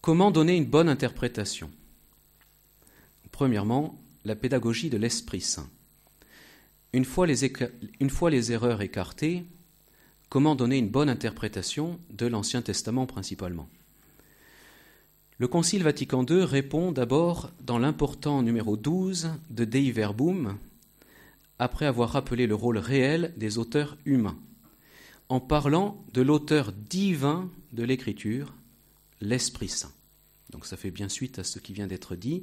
Comment 0.00 0.30
donner 0.30 0.56
une 0.56 0.66
bonne 0.66 0.88
interprétation? 0.88 1.70
Premièrement, 3.32 3.98
la 4.24 4.36
pédagogie 4.36 4.90
de 4.90 4.96
l'Esprit 4.96 5.40
Saint. 5.40 5.68
Une 6.92 7.04
fois, 7.04 7.26
les 7.26 7.50
une 8.00 8.10
fois 8.10 8.30
les 8.30 8.52
erreurs 8.52 8.82
écartées, 8.82 9.44
comment 10.34 10.56
donner 10.56 10.78
une 10.78 10.88
bonne 10.88 11.10
interprétation 11.10 11.96
de 12.10 12.26
l'Ancien 12.26 12.60
Testament 12.60 13.06
principalement 13.06 13.68
le 15.38 15.46
Concile 15.46 15.84
Vatican 15.84 16.26
II 16.26 16.42
répond 16.42 16.90
d'abord 16.90 17.52
dans 17.60 17.78
l'important 17.78 18.42
numéro 18.42 18.76
12 18.76 19.30
de 19.50 19.64
Dei 19.64 19.92
Verbum, 19.92 20.58
après 21.60 21.86
avoir 21.86 22.10
rappelé 22.10 22.48
le 22.48 22.56
rôle 22.56 22.78
réel 22.78 23.32
des 23.36 23.58
auteurs 23.58 23.96
humains, 24.06 24.36
en 25.28 25.38
parlant 25.38 26.04
de 26.12 26.22
l'auteur 26.22 26.72
divin 26.72 27.48
de 27.72 27.84
l'Écriture, 27.84 28.54
l'Esprit 29.20 29.68
Saint. 29.68 29.92
Donc 30.50 30.66
ça 30.66 30.76
fait 30.76 30.90
bien 30.90 31.08
suite 31.08 31.38
à 31.38 31.44
ce 31.44 31.60
qui 31.60 31.72
vient 31.72 31.86
d'être 31.86 32.16
dit. 32.16 32.42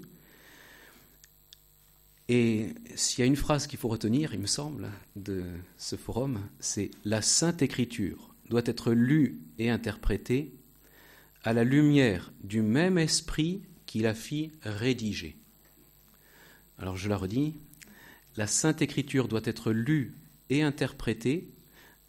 Et 2.30 2.70
s'il 2.96 3.20
y 3.20 3.24
a 3.24 3.26
une 3.26 3.36
phrase 3.36 3.68
qu'il 3.68 3.80
faut 3.80 3.90
retenir, 3.90 4.34
il 4.34 4.40
me 4.40 4.48
semble, 4.48 4.90
de 5.16 5.44
ce 5.78 5.96
forum, 5.96 6.40
c'est 6.60 6.92
La 7.04 7.22
Sainte 7.22 7.62
Écriture 7.62 8.34
doit 8.50 8.62
être 8.66 8.94
lue 8.94 9.40
et 9.58 9.70
interprétée 9.70 10.54
à 11.44 11.54
la 11.54 11.64
lumière 11.64 12.32
du 12.44 12.62
même 12.62 12.98
esprit 12.98 13.64
qui 13.86 14.00
la 14.00 14.14
fit 14.14 14.52
rédiger. 14.64 15.38
Alors 16.78 16.98
je 16.98 17.10
la 17.10 17.18
redis, 17.18 17.56
la 18.38 18.48
Sainte 18.48 18.82
Écriture 18.82 19.28
doit 19.28 19.42
être 19.44 19.72
lue 19.72 20.14
et 20.50 20.62
interprétée 20.62 21.50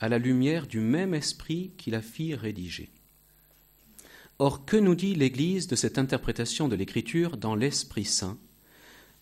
à 0.00 0.08
la 0.08 0.18
lumière 0.18 0.66
du 0.66 0.80
même 0.80 1.14
esprit 1.14 1.72
qui 1.76 1.90
la 1.90 2.02
fit 2.02 2.34
rédiger. 2.34 2.90
Or, 4.38 4.64
que 4.64 4.76
nous 4.76 4.94
dit 4.94 5.14
l'Église 5.14 5.68
de 5.68 5.76
cette 5.76 5.98
interprétation 5.98 6.68
de 6.68 6.74
l'Écriture 6.74 7.36
dans 7.36 7.54
l'Esprit 7.54 8.04
Saint, 8.04 8.38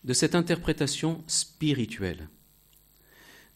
de 0.03 0.13
cette 0.13 0.35
interprétation 0.35 1.23
spirituelle 1.27 2.27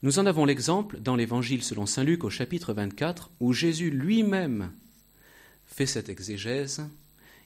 Nous 0.03 0.19
en 0.19 0.25
avons 0.25 0.45
l'exemple 0.45 0.99
dans 0.99 1.15
l'Évangile 1.15 1.63
selon 1.63 1.85
Saint 1.85 2.03
Luc 2.03 2.23
au 2.23 2.29
chapitre 2.29 2.73
24, 2.73 3.31
où 3.39 3.53
Jésus 3.53 3.89
lui-même 3.89 4.71
fait 5.65 5.87
cette 5.87 6.09
exégèse, 6.09 6.85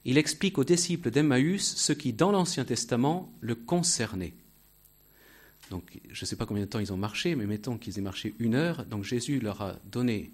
il 0.06 0.18
explique 0.18 0.58
aux 0.58 0.64
disciples 0.64 1.12
d'Emmaüs 1.12 1.76
ce 1.76 1.94
qui, 1.94 2.14
dans 2.14 2.32
l'Ancien 2.32 2.66
Testament, 2.66 3.32
le 3.42 3.56
concernait. 3.56 4.34
Donc, 5.70 6.00
je 6.10 6.24
ne 6.24 6.26
sais 6.26 6.36
pas 6.36 6.46
combien 6.46 6.64
de 6.64 6.70
temps 6.70 6.80
ils 6.80 6.92
ont 6.94 6.98
marché, 6.98 7.36
mais 7.36 7.46
mettons 7.46 7.78
qu'ils 7.78 8.00
aient 8.00 8.04
marché 8.04 8.34
une 8.40 8.56
heure. 8.56 8.86
Donc, 8.86 9.04
Jésus 9.04 9.40
leur 9.40 9.62
a 9.62 9.76
donné 9.92 10.32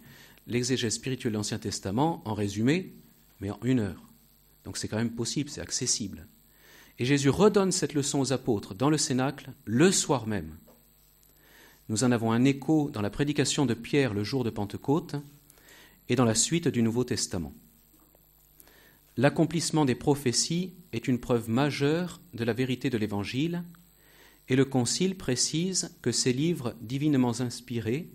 l'exégèse 0.48 0.94
spirituelle 0.94 1.34
de 1.34 1.38
l'Ancien 1.38 1.60
Testament 1.60 2.22
en 2.26 2.34
résumé, 2.34 2.94
mais 3.42 3.52
en 3.52 3.60
une 3.64 3.80
heure. 3.80 4.02
Donc, 4.64 4.78
c'est 4.78 4.88
quand 4.88 4.98
même 4.98 5.12
possible, 5.12 5.50
c'est 5.50 5.62
accessible. 5.62 6.26
Et 6.98 7.06
Jésus 7.06 7.30
redonne 7.30 7.72
cette 7.72 7.94
leçon 7.94 8.20
aux 8.20 8.32
apôtres 8.34 8.74
dans 8.74 8.90
le 8.90 8.98
Cénacle 8.98 9.52
le 9.66 9.92
soir 9.92 10.28
même. 10.28 10.56
Nous 11.90 12.04
en 12.04 12.12
avons 12.12 12.32
un 12.32 12.46
écho 12.46 12.90
dans 12.92 13.02
la 13.02 13.10
prédication 13.10 13.66
de 13.66 13.74
Pierre 13.74 14.14
le 14.14 14.24
jour 14.24 14.44
de 14.44 14.50
Pentecôte 14.50 15.16
et 16.10 16.16
dans 16.16 16.26
la 16.26 16.36
suite 16.36 16.68
du 16.68 16.82
Nouveau 16.82 17.04
Testament. 17.04 17.54
L'accomplissement 19.18 19.86
des 19.86 19.96
prophéties 19.96 20.74
est 20.92 21.08
une 21.08 21.20
preuve 21.20 21.50
majeure 21.50 22.20
de 22.34 22.44
la 22.44 22.54
vérité 22.54 22.90
de 22.90 22.98
l'Évangile, 22.98 23.64
et 24.50 24.56
le 24.56 24.66
Concile 24.66 25.16
précise 25.16 25.96
que 26.02 26.12
ces 26.12 26.34
livres 26.34 26.76
divinement 26.82 27.40
inspirés 27.40 28.10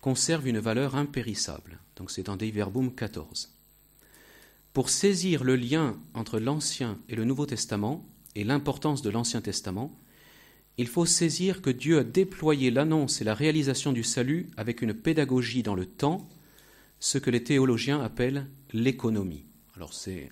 conservent 0.00 0.48
une 0.48 0.58
valeur 0.58 0.96
impérissable. 0.96 1.80
Donc 1.96 2.10
c'est 2.10 2.22
dans 2.22 2.36
Dei 2.36 2.50
Verbum 2.50 2.94
14. 2.94 3.52
Pour 4.72 4.90
saisir 4.90 5.44
le 5.44 5.56
lien 5.56 5.98
entre 6.14 6.38
l'Ancien 6.38 6.98
et 7.08 7.16
le 7.16 7.24
Nouveau 7.24 7.46
Testament 7.46 8.06
et 8.38 8.44
l'importance 8.44 9.02
de 9.02 9.10
l'Ancien 9.10 9.40
Testament, 9.40 9.90
il 10.76 10.86
faut 10.86 11.06
saisir 11.06 11.60
que 11.60 11.70
Dieu 11.70 11.98
a 11.98 12.04
déployé 12.04 12.70
l'annonce 12.70 13.20
et 13.20 13.24
la 13.24 13.34
réalisation 13.34 13.92
du 13.92 14.04
salut 14.04 14.46
avec 14.56 14.80
une 14.80 14.94
pédagogie 14.94 15.64
dans 15.64 15.74
le 15.74 15.86
temps, 15.86 16.28
ce 17.00 17.18
que 17.18 17.30
les 17.30 17.42
théologiens 17.42 18.00
appellent 18.00 18.46
l'économie. 18.72 19.44
Alors 19.74 19.92
c'est 19.92 20.30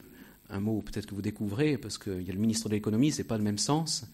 un 0.50 0.60
mot 0.60 0.82
peut-être 0.82 1.06
que 1.06 1.16
vous 1.16 1.22
découvrez, 1.22 1.78
parce 1.78 1.98
qu'il 1.98 2.22
y 2.22 2.30
a 2.30 2.32
le 2.32 2.38
ministre 2.38 2.68
de 2.68 2.75
l'économie, 2.75 3.10
ce 3.10 3.18
n'est 3.18 3.28
pas 3.28 3.38
le 3.38 3.42
même 3.42 3.58
sens, 3.58 4.06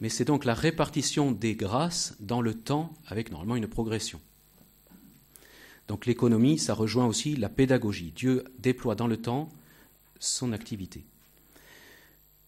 mais 0.00 0.08
c'est 0.08 0.24
donc 0.24 0.46
la 0.46 0.54
répartition 0.54 1.30
des 1.30 1.54
grâces 1.54 2.16
dans 2.20 2.40
le 2.40 2.54
temps 2.54 2.94
avec 3.08 3.30
normalement 3.30 3.56
une 3.56 3.68
progression. 3.68 4.22
Donc 5.86 6.06
l'économie, 6.06 6.58
ça 6.58 6.72
rejoint 6.72 7.04
aussi 7.04 7.36
la 7.36 7.50
pédagogie. 7.50 8.14
Dieu 8.16 8.44
déploie 8.58 8.94
dans 8.94 9.06
le 9.06 9.18
temps 9.18 9.50
son 10.18 10.54
activité. 10.54 11.04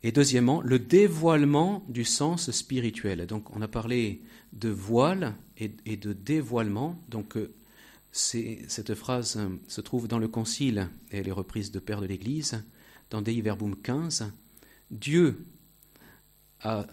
Et 0.07 0.13
deuxièmement, 0.13 0.61
le 0.63 0.79
dévoilement 0.79 1.85
du 1.89 2.05
sens 2.05 2.53
spirituel. 2.53 3.27
Donc 3.27 3.51
on 3.57 3.61
a 3.61 3.67
parlé 3.67 4.23
de 4.53 4.69
voile 4.69 5.35
et, 5.59 5.97
de 5.97 6.13
dévoilement. 6.13 6.97
Donc 7.09 7.37
euh, 7.37 7.53
cette 8.13 8.95
phrase 8.95 9.37
euh, 9.37 9.49
se 9.67 9.81
trouve 9.81 10.07
dans 10.07 10.21
le 10.21 10.29
Concile 10.29 10.91
et 11.11 11.17
elle 11.17 11.27
est 11.27 11.33
reprise 11.33 11.73
de 11.73 11.81
Père 11.81 12.01
de 12.01 12.07
l'Église 12.07 12.63
dans 13.11 13.21
Dei 13.21 13.41
Verbum 13.41 13.75
15, 13.75 14.33
Dieu 14.93 15.45
a, 16.61 16.87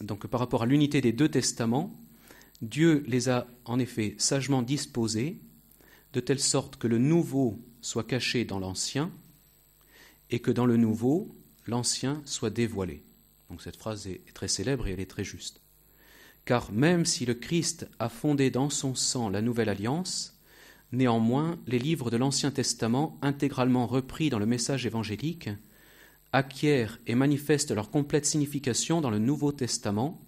donc 0.00 0.28
par 0.28 0.38
rapport 0.38 0.62
à 0.62 0.66
l'unité 0.66 1.00
des 1.00 1.12
deux 1.12 1.28
testaments, 1.28 1.92
Dieu 2.62 3.02
les 3.08 3.28
a 3.28 3.48
en 3.64 3.80
effet 3.80 4.14
sagement 4.16 4.62
disposés, 4.62 5.40
de 6.12 6.20
telle 6.20 6.38
sorte 6.38 6.76
que 6.76 6.86
le 6.86 6.98
nouveau 6.98 7.58
soit 7.80 8.04
caché 8.04 8.44
dans 8.44 8.60
l'ancien, 8.60 9.10
et 10.30 10.38
que 10.38 10.52
dans 10.52 10.66
le 10.66 10.76
nouveau, 10.76 11.34
l'ancien 11.66 12.22
soit 12.24 12.50
dévoilé. 12.50 13.02
Donc 13.48 13.62
cette 13.62 13.76
phrase 13.76 14.06
est 14.06 14.22
très 14.34 14.48
célèbre 14.48 14.86
et 14.86 14.92
elle 14.92 15.00
est 15.00 15.10
très 15.10 15.24
juste. 15.24 15.60
Car 16.44 16.72
même 16.72 17.04
si 17.04 17.26
le 17.26 17.34
Christ 17.34 17.88
a 17.98 18.08
fondé 18.08 18.50
dans 18.50 18.70
son 18.70 18.94
sang 18.94 19.28
la 19.28 19.42
nouvelle 19.42 19.68
alliance, 19.68 20.40
Néanmoins, 20.92 21.56
les 21.68 21.78
livres 21.78 22.10
de 22.10 22.16
l'Ancien 22.16 22.50
Testament, 22.50 23.16
intégralement 23.22 23.86
repris 23.86 24.28
dans 24.28 24.40
le 24.40 24.46
message 24.46 24.86
évangélique, 24.86 25.48
acquièrent 26.32 26.98
et 27.06 27.14
manifestent 27.14 27.70
leur 27.70 27.90
complète 27.90 28.26
signification 28.26 29.00
dans 29.00 29.10
le 29.10 29.20
Nouveau 29.20 29.52
Testament, 29.52 30.20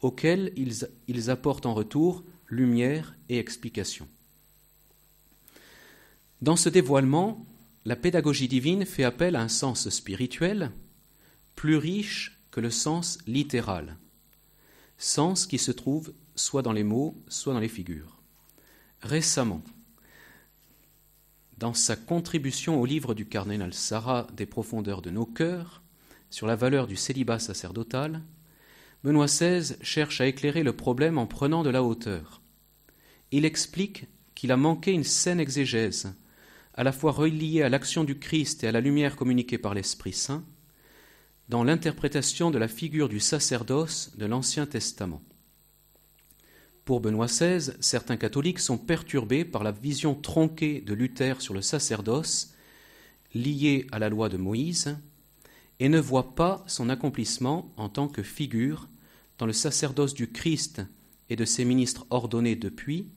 auquel 0.00 0.52
ils, 0.56 1.30
apportent 1.30 1.66
en 1.66 1.74
retour 1.74 2.24
lumière 2.48 3.14
et 3.28 3.38
explication. 3.38 4.08
Dans 6.40 6.56
ce 6.56 6.68
dévoilement, 6.68 7.46
la 7.84 7.96
pédagogie 7.96 8.48
divine 8.48 8.84
fait 8.84 9.04
appel 9.04 9.36
à 9.36 9.42
un 9.42 9.48
sens 9.48 9.88
spirituel 9.88 10.70
plus 11.56 11.76
riche 11.76 12.38
que 12.50 12.60
le 12.60 12.70
sens 12.70 13.18
littéral, 13.26 13.96
sens 14.98 15.46
qui 15.46 15.58
se 15.58 15.72
trouve 15.72 16.12
soit 16.34 16.62
dans 16.62 16.72
les 16.72 16.84
mots, 16.84 17.16
soit 17.28 17.54
dans 17.54 17.60
les 17.60 17.68
figures. 17.68 18.20
Récemment, 19.00 19.62
dans 21.58 21.74
sa 21.74 21.96
contribution 21.96 22.80
au 22.80 22.86
livre 22.86 23.14
du 23.14 23.26
cardinal 23.26 23.74
Sarah 23.74 24.26
des 24.34 24.46
profondeurs 24.46 25.02
de 25.02 25.10
nos 25.10 25.26
cœurs 25.26 25.82
sur 26.30 26.46
la 26.46 26.56
valeur 26.56 26.86
du 26.86 26.96
célibat 26.96 27.38
sacerdotal, 27.38 28.22
Benoît 29.04 29.26
XVI 29.26 29.76
cherche 29.82 30.20
à 30.20 30.26
éclairer 30.26 30.62
le 30.62 30.72
problème 30.72 31.18
en 31.18 31.26
prenant 31.26 31.62
de 31.62 31.70
la 31.70 31.82
hauteur. 31.82 32.40
Il 33.32 33.44
explique 33.44 34.06
qu'il 34.34 34.52
a 34.52 34.56
manqué 34.56 34.92
une 34.92 35.04
saine 35.04 35.40
exégèse, 35.40 36.14
à 36.74 36.84
la 36.84 36.92
fois 36.92 37.12
reliée 37.12 37.62
à 37.62 37.68
l'action 37.68 38.04
du 38.04 38.18
Christ 38.18 38.64
et 38.64 38.68
à 38.68 38.72
la 38.72 38.80
lumière 38.80 39.16
communiquée 39.16 39.58
par 39.58 39.74
l'Esprit 39.74 40.12
Saint, 40.12 40.44
dans 41.48 41.64
l'interprétation 41.64 42.50
de 42.50 42.58
la 42.58 42.68
figure 42.68 43.08
du 43.08 43.20
sacerdoce 43.20 44.12
de 44.16 44.26
l'Ancien 44.26 44.66
Testament. 44.66 45.22
Pour 46.84 47.00
Benoît 47.00 47.26
XVI, 47.26 47.72
certains 47.80 48.16
catholiques 48.16 48.58
sont 48.58 48.78
perturbés 48.78 49.44
par 49.44 49.62
la 49.62 49.70
vision 49.70 50.14
tronquée 50.14 50.80
de 50.80 50.94
Luther 50.94 51.40
sur 51.40 51.54
le 51.54 51.62
sacerdoce, 51.62 52.54
lié 53.34 53.86
à 53.92 53.98
la 53.98 54.08
loi 54.08 54.28
de 54.28 54.36
Moïse, 54.36 54.96
et 55.78 55.88
ne 55.88 56.00
voient 56.00 56.34
pas 56.34 56.64
son 56.66 56.88
accomplissement 56.88 57.72
en 57.76 57.88
tant 57.88 58.08
que 58.08 58.22
figure 58.22 58.88
dans 59.38 59.46
le 59.46 59.52
sacerdoce 59.52 60.14
du 60.14 60.30
Christ 60.30 60.82
et 61.28 61.36
de 61.36 61.44
ses 61.44 61.64
ministres 61.64 62.06
ordonnés 62.10 62.56
depuis, 62.56 63.08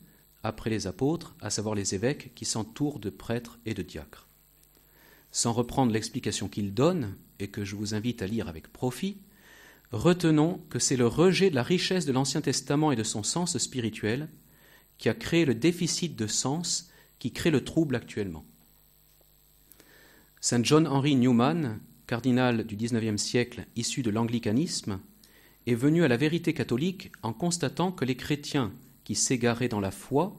après 0.46 0.70
les 0.70 0.86
apôtres, 0.86 1.36
à 1.42 1.50
savoir 1.50 1.74
les 1.74 1.96
évêques 1.96 2.32
qui 2.36 2.46
s'entourent 2.46 3.00
de 3.00 3.10
prêtres 3.10 3.60
et 3.66 3.74
de 3.74 3.82
diacres. 3.82 4.28
Sans 5.32 5.54
reprendre 5.54 5.92
l'explication 5.92 6.48
qu'il 6.48 6.74
donne, 6.74 7.16
et 7.40 7.48
que 7.48 7.66
je 7.66 7.76
vous 7.76 7.96
invite 7.96 8.22
à 8.22 8.28
lire 8.28 8.48
avec 8.48 8.72
profit, 8.72 9.18
retenons 9.92 10.62
que 10.70 10.80
c'est 10.80 10.96
le 10.96 11.08
rejet 11.08 11.50
de 11.50 11.56
la 11.56 11.64
richesse 11.64 12.06
de 12.06 12.14
l'Ancien 12.14 12.42
Testament 12.42 12.92
et 12.92 12.96
de 12.96 13.04
son 13.04 13.24
sens 13.24 13.58
spirituel 13.58 14.30
qui 14.98 15.10
a 15.10 15.14
créé 15.14 15.46
le 15.46 15.56
déficit 15.56 16.16
de 16.16 16.28
sens 16.28 16.90
qui 17.20 17.32
crée 17.32 17.52
le 17.52 17.64
trouble 17.64 17.96
actuellement. 17.96 18.46
Saint 20.40 20.64
John 20.64 20.88
Henry 20.88 21.16
Newman, 21.16 21.80
cardinal 22.08 22.66
du 22.66 22.76
XIXe 22.76 23.22
siècle 23.22 23.66
issu 23.76 24.04
de 24.04 24.12
l'anglicanisme, 24.12 25.00
est 25.66 25.76
venu 25.76 26.04
à 26.04 26.08
la 26.08 26.18
vérité 26.18 26.54
catholique 26.54 27.12
en 27.24 27.34
constatant 27.34 27.92
que 27.92 28.06
les 28.06 28.16
chrétiens 28.16 28.72
qui 29.06 29.16
s'égaraient 29.16 29.70
dans 29.70 29.80
la 29.80 29.92
foi 29.92 30.36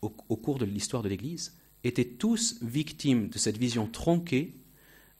au, 0.00 0.36
cours 0.36 0.58
de 0.58 0.64
l'histoire 0.64 1.02
de 1.02 1.08
l'Église 1.08 1.56
étaient 1.82 2.04
tous 2.04 2.56
victimes 2.62 3.28
de 3.28 3.38
cette 3.38 3.58
vision 3.58 3.86
tronquée 3.86 4.54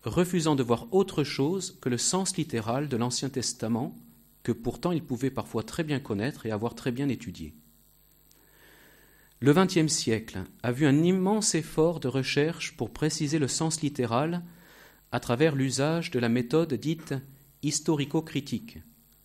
refusant 0.02 0.54
de 0.54 0.62
voir 0.62 0.87
autre 0.92 1.25
chose 1.25 1.78
que 1.80 1.88
le 1.88 1.99
sens 1.99 2.37
littéral 2.37 2.88
de 2.88 2.97
l'Ancien 2.97 3.30
Testament, 3.30 3.97
que 4.42 4.52
pourtant 4.52 4.92
ils 4.92 5.02
pouvaient 5.02 5.30
parfois 5.30 5.62
très 5.62 5.85
bien 5.85 6.00
connaître 6.00 6.47
et 6.47 6.50
avoir 6.50 6.75
très 6.75 6.92
bien 6.92 7.09
étudié. 7.09 7.54
Le 9.40 9.52
XXe 9.52 9.92
siècle 9.92 10.44
a 10.62 10.73
vu 10.73 10.87
un 10.87 11.02
immense 11.02 11.54
effort 11.54 12.00
de 12.00 12.09
recherche 12.09 12.76
pour 12.76 12.90
préciser 12.90 13.38
le 13.38 13.49
sens 13.49 13.80
littéral 13.80 14.42
à 15.12 15.21
travers 15.21 15.54
l'usage 15.54 16.11
de 16.11 16.18
la 16.18 16.28
méthode 16.28 16.75
dite 16.75 17.14
historico-critique, 17.62 18.78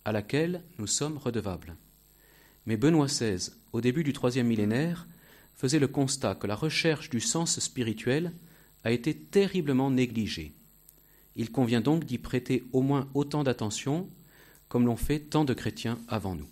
à 0.04 0.12
laquelle 0.12 0.62
nous 0.78 0.86
sommes 0.86 1.18
redevables. 1.18 1.76
Mais 2.66 2.76
Benoît 2.76 3.06
XVI, 3.06 3.50
au 3.72 3.80
début 3.80 4.04
du 4.04 4.12
troisième 4.12 4.46
millénaire, 4.46 5.06
faisait 5.54 5.78
le 5.78 5.88
constat 5.88 6.34
que 6.34 6.46
la 6.46 6.54
recherche 6.54 7.10
du 7.10 7.20
sens 7.20 7.58
spirituel 7.60 8.32
a 8.84 8.90
été 8.90 9.14
terriblement 9.14 9.90
négligée. 9.90 10.52
Il 11.36 11.50
convient 11.50 11.80
donc 11.80 12.04
d'y 12.04 12.18
prêter 12.18 12.64
au 12.72 12.82
moins 12.82 13.08
autant 13.14 13.44
d'attention 13.44 14.08
comme 14.68 14.86
l'ont 14.86 14.96
fait 14.96 15.20
tant 15.20 15.44
de 15.44 15.52
chrétiens 15.52 15.98
avant 16.08 16.34
nous. 16.34 16.48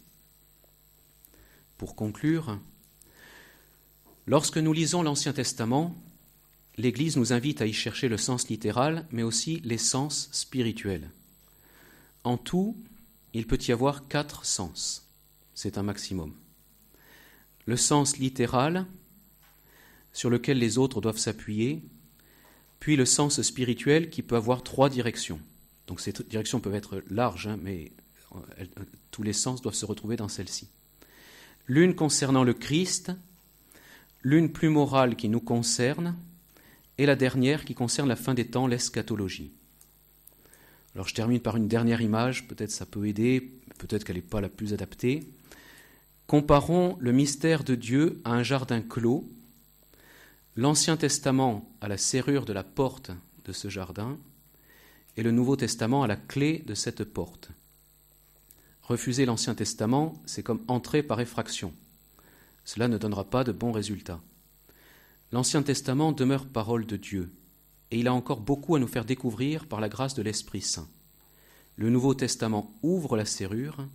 Pour 1.79 1.95
conclure, 1.95 2.59
lorsque 4.27 4.59
nous 4.59 4.73
lisons 4.73 5.03
l'Ancien 5.03 5.33
Testament, 5.33 5.95
l'Église 6.77 7.17
nous 7.17 7.33
invite 7.33 7.63
à 7.63 7.67
y 7.67 7.73
chercher 7.73 8.09
le 8.09 8.19
sens 8.19 8.49
littéral, 8.49 9.07
mais 9.13 9.23
aussi 9.23 9.61
l'essence 9.61 10.29
spirituelle. 10.33 11.11
En 12.25 12.37
tout, 12.37 12.77
il 13.33 13.47
peut 13.47 13.59
y 13.67 13.73
avoir 13.73 14.09
quatre 14.09 14.45
sens. 14.45 15.08
C'est 15.59 15.77
un 15.77 15.83
maximum. 15.83 16.35
Le 17.67 17.77
sens 17.77 18.19
littéral, 18.19 18.87
sur 20.13 20.31
lequel 20.31 20.57
les 20.57 20.79
autres 20.79 21.01
doivent 21.01 21.19
s'appuyer, 21.19 21.83
puis 22.79 22.95
le 22.95 23.05
sens 23.05 23.43
spirituel 23.43 24.09
qui 24.09 24.23
peut 24.23 24.37
avoir 24.37 24.63
trois 24.63 24.89
directions. 24.89 25.41
Donc 25.89 25.99
ces 25.99 26.13
directions 26.13 26.61
peuvent 26.61 26.77
être 26.77 27.03
larges, 27.11 27.49
hein, 27.49 27.59
mais 27.61 27.91
euh, 28.37 28.65
tous 29.11 29.25
les 29.25 29.33
sens 29.33 29.61
doivent 29.61 29.75
se 29.75 29.85
retrouver 29.85 30.15
dans 30.15 30.29
celle-ci. 30.29 30.69
L'une 31.67 31.97
concernant 31.97 32.45
le 32.45 32.55
Christ, 32.55 33.11
l'une 34.23 34.53
plus 34.53 34.69
morale 34.69 35.17
qui 35.17 35.29
nous 35.29 35.41
concerne, 35.41 36.15
et 36.99 37.05
la 37.05 37.17
dernière 37.17 37.65
qui 37.65 37.75
concerne 37.75 38.09
la 38.09 38.15
fin 38.15 38.35
des 38.35 38.47
temps, 38.47 38.69
l'eschatologie. 38.69 39.51
Alors 40.95 41.09
je 41.09 41.15
termine 41.15 41.41
par 41.41 41.57
une 41.57 41.67
dernière 41.67 42.01
image, 42.01 42.47
peut-être 42.47 42.71
ça 42.71 42.87
peut 42.87 43.09
aider, 43.09 43.51
peut-être 43.79 44.05
qu'elle 44.05 44.15
n'est 44.15 44.23
pas 44.23 44.41
la 44.41 44.49
plus 44.49 44.73
adaptée. 44.73 45.27
Comparons 46.29 46.99
le 47.01 47.11
mystère 47.11 47.65
de 47.65 47.75
Dieu 47.75 48.21
à 48.23 48.33
un 48.33 48.43
jardin 48.43 48.83
clos 48.83 49.27
l'Ancien 50.57 50.99
Testament 50.99 51.67
à 51.81 51.89
la 51.89 51.97
serrure 51.97 52.45
de 52.45 52.53
la 52.53 52.65
porte 52.65 53.13
de 53.47 53.53
ce 53.55 53.71
jardin 53.71 54.19
et 55.17 55.23
le 55.23 55.31
Nouveau 55.31 55.57
Testament 55.57 56.03
à 56.03 56.07
la 56.07 56.17
clé 56.17 56.63
de 56.67 56.75
cette 56.75 57.03
porte. 57.05 57.49
Refuser 58.83 59.25
l'Ancien 59.25 59.55
Testament, 59.55 60.21
c'est 60.27 60.43
comme 60.43 60.61
entrer 60.69 61.03
par 61.03 61.19
effraction. 61.19 61.73
Cela 62.67 62.89
ne 62.89 62.99
donnera 62.99 63.25
pas 63.25 63.43
de 63.43 63.53
bons 63.53 63.73
résultats. 63.73 64.21
L'Ancien 65.33 65.63
Testament 65.63 66.13
demeure 66.13 66.45
parole 66.45 66.85
de 66.85 66.99
Dieu, 66.99 67.33
et 67.91 68.01
il 68.01 68.07
a 68.07 68.13
encore 68.13 68.41
beaucoup 68.41 68.77
à 68.77 68.79
nous 68.79 68.87
faire 68.87 69.07
découvrir 69.07 69.67
par 69.67 69.81
la 69.81 69.89
grâce 69.89 70.15
de 70.15 70.23
l'Esprit 70.23 70.61
Saint. 70.61 70.89
Le 71.77 71.89
Nouveau 71.89 72.13
Testament 72.13 72.75
ouvre 72.83 73.17
la 73.17 73.25
serrure 73.25 73.87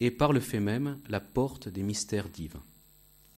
et 0.00 0.10
par 0.10 0.32
le 0.32 0.40
fait 0.40 0.60
même 0.60 0.98
la 1.08 1.20
porte 1.20 1.68
des 1.68 1.82
mystères 1.82 2.28
divins. 2.28 2.64